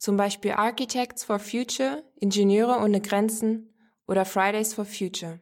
zum 0.04 0.18
Beispiel 0.18 0.52
Architects 0.52 1.24
for 1.24 1.40
Future, 1.40 2.04
Ingenieure 2.20 2.84
ohne 2.84 3.00
Grenzen 3.00 3.74
oder 4.06 4.26
Fridays 4.26 4.74
for 4.74 4.84
Future. 4.84 5.40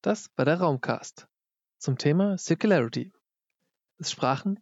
Das 0.00 0.30
war 0.36 0.46
der 0.46 0.58
Raumcast 0.58 1.28
zum 1.76 1.98
Thema 1.98 2.38
Circularity. 2.38 3.12
Es 3.98 4.10
sprachen 4.10 4.58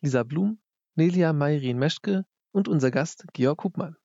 Lisa 0.00 0.24
Blum, 0.24 0.58
Nelia 0.96 1.32
Mayrin-Meschke 1.32 2.26
und 2.50 2.66
unser 2.66 2.90
Gast 2.90 3.26
Georg 3.32 3.62
Hubmann. 3.62 3.96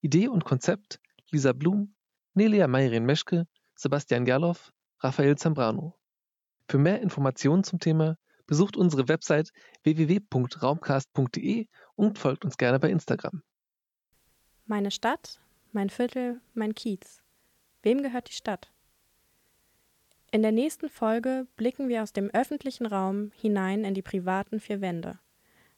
Idee 0.00 0.26
und 0.26 0.44
Konzept 0.44 0.98
Lisa 1.30 1.52
Blum, 1.52 1.94
Nelia 2.34 2.66
Mayrin-Meschke, 2.66 3.46
Sebastian 3.76 4.24
Gerloff, 4.24 4.72
Raphael 4.98 5.38
Zambrano. 5.38 5.96
Für 6.68 6.78
mehr 6.78 7.00
Informationen 7.00 7.62
zum 7.62 7.78
Thema 7.78 8.18
Besucht 8.46 8.76
unsere 8.76 9.08
Website 9.08 9.50
www.raumcast.de 9.82 11.66
und 11.94 12.18
folgt 12.18 12.44
uns 12.44 12.56
gerne 12.56 12.78
bei 12.78 12.90
Instagram. 12.90 13.42
Meine 14.66 14.90
Stadt, 14.90 15.40
mein 15.72 15.90
Viertel, 15.90 16.40
mein 16.54 16.74
Kiez. 16.74 17.22
Wem 17.82 18.02
gehört 18.02 18.28
die 18.28 18.34
Stadt? 18.34 18.72
In 20.32 20.42
der 20.42 20.52
nächsten 20.52 20.88
Folge 20.88 21.46
blicken 21.56 21.88
wir 21.88 22.02
aus 22.02 22.12
dem 22.12 22.30
öffentlichen 22.30 22.86
Raum 22.86 23.30
hinein 23.36 23.84
in 23.84 23.94
die 23.94 24.02
privaten 24.02 24.60
vier 24.60 24.80
Wände. 24.80 25.18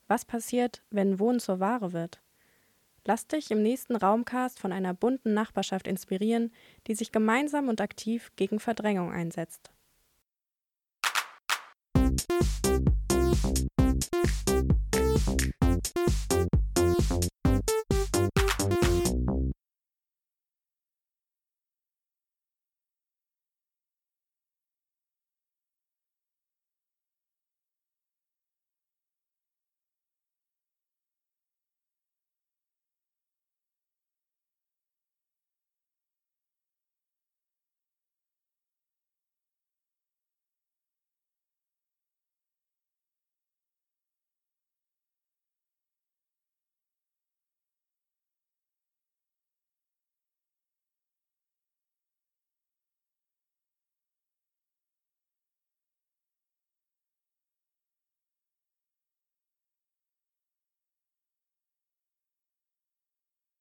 Was 0.07 0.25
passiert, 0.25 0.83
wenn 0.91 1.19
Wohnen 1.19 1.39
zur 1.39 1.61
Ware 1.61 1.93
wird? 1.93 2.23
Lass 3.05 3.27
dich 3.27 3.51
im 3.51 3.63
nächsten 3.63 3.95
Raumcast 3.95 4.59
von 4.59 4.73
einer 4.73 4.95
bunten 4.95 5.35
Nachbarschaft 5.35 5.87
inspirieren, 5.87 6.53
die 6.87 6.95
sich 6.95 7.13
gemeinsam 7.13 7.69
und 7.69 7.81
aktiv 7.81 8.33
gegen 8.37 8.59
Verdrängung 8.59 9.13
einsetzt. 9.13 9.71